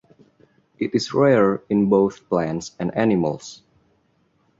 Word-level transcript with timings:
It 0.79 0.95
is 0.95 1.13
rare 1.13 1.61
in 1.69 1.87
both 1.87 2.27
plants 2.27 2.71
and 2.79 2.91
animals. 2.97 3.61